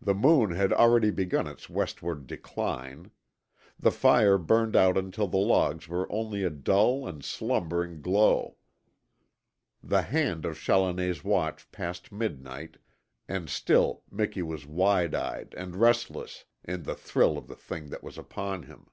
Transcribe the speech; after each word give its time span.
The 0.00 0.14
moon 0.14 0.52
had 0.52 0.72
already 0.72 1.10
begun 1.10 1.46
its 1.46 1.68
westward 1.68 2.26
decline. 2.26 3.10
The 3.78 3.90
fire 3.90 4.38
burned 4.38 4.74
out 4.74 4.96
until 4.96 5.28
the 5.28 5.36
logs 5.36 5.88
were 5.88 6.10
only 6.10 6.42
a 6.42 6.48
dull 6.48 7.06
and 7.06 7.22
slumbering 7.22 8.00
glow; 8.00 8.56
the 9.82 10.00
hand 10.00 10.46
of 10.46 10.58
Challoner's 10.58 11.22
watch 11.22 11.70
passed 11.70 12.10
midnight, 12.10 12.78
and 13.28 13.50
still 13.50 14.04
Miki 14.10 14.40
was 14.40 14.64
wide 14.66 15.14
eyed 15.14 15.52
and 15.54 15.76
restless 15.76 16.46
in 16.64 16.84
the 16.84 16.94
thrill 16.94 17.36
of 17.36 17.46
the 17.46 17.54
thing 17.54 17.90
that 17.90 18.02
was 18.02 18.16
upon 18.16 18.62
him. 18.62 18.86